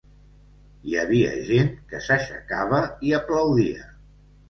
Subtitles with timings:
[0.91, 3.91] Hi havia gent que s’aixecava i aplaudia.